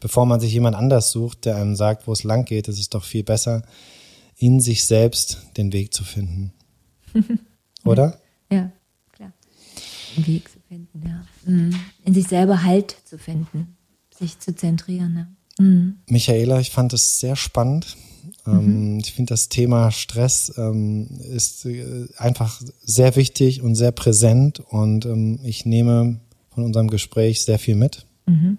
[0.00, 2.88] Bevor man sich jemand anders sucht, der einem sagt, wo es lang geht, ist es
[2.90, 3.62] doch viel besser,
[4.36, 6.52] in sich selbst den Weg zu finden.
[7.84, 8.18] Oder?
[8.50, 8.70] Ja,
[9.12, 9.32] klar.
[10.16, 11.24] Einen Weg zu finden, ja.
[11.46, 11.74] Mhm.
[12.04, 13.76] In sich selber Halt zu finden,
[14.18, 15.16] sich zu zentrieren.
[15.58, 15.64] Ja.
[15.64, 15.98] Mhm.
[16.08, 17.96] Michaela, ich fand es sehr spannend.
[18.46, 18.98] Ähm, mhm.
[19.00, 25.06] Ich finde, das Thema Stress ähm, ist äh, einfach sehr wichtig und sehr präsent und
[25.06, 28.06] ähm, ich nehme von unserem Gespräch sehr viel mit.
[28.26, 28.58] Mhm.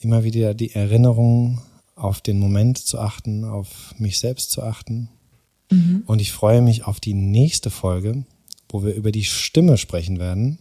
[0.00, 1.60] Immer wieder die Erinnerung
[1.94, 5.08] auf den Moment zu achten, auf mich selbst zu achten.
[5.70, 6.02] Mhm.
[6.06, 8.24] Und ich freue mich auf die nächste Folge,
[8.68, 10.58] wo wir über die Stimme sprechen werden.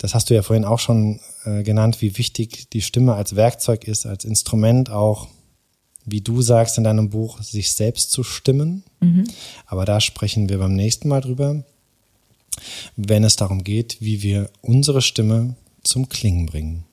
[0.00, 3.84] Das hast du ja vorhin auch schon äh, genannt, wie wichtig die Stimme als Werkzeug
[3.84, 5.28] ist, als Instrument auch,
[6.06, 8.82] wie du sagst in deinem Buch, sich selbst zu stimmen.
[9.00, 9.24] Mhm.
[9.66, 11.64] Aber da sprechen wir beim nächsten Mal drüber,
[12.96, 16.84] wenn es darum geht, wie wir unsere Stimme zum Klingen bringen.